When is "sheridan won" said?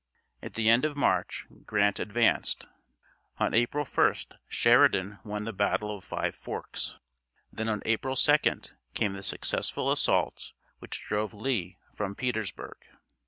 4.47-5.43